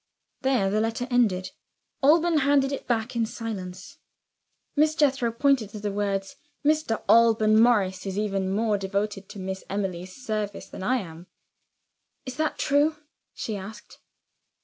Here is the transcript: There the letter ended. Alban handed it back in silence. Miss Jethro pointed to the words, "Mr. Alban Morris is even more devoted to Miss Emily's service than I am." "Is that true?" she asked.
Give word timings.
There 0.41 0.71
the 0.71 0.81
letter 0.81 1.07
ended. 1.11 1.51
Alban 2.01 2.39
handed 2.39 2.71
it 2.71 2.87
back 2.87 3.15
in 3.15 3.27
silence. 3.27 3.99
Miss 4.75 4.95
Jethro 4.95 5.31
pointed 5.31 5.69
to 5.69 5.79
the 5.79 5.91
words, 5.91 6.37
"Mr. 6.65 7.03
Alban 7.07 7.61
Morris 7.61 8.07
is 8.07 8.17
even 8.17 8.49
more 8.49 8.79
devoted 8.79 9.29
to 9.29 9.37
Miss 9.37 9.63
Emily's 9.69 10.15
service 10.15 10.67
than 10.67 10.81
I 10.81 10.95
am." 10.97 11.27
"Is 12.25 12.35
that 12.37 12.57
true?" 12.57 12.95
she 13.35 13.55
asked. 13.55 13.99